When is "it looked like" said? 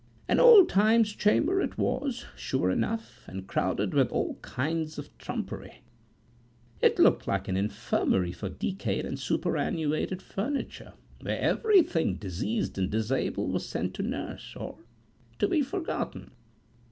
6.81-7.47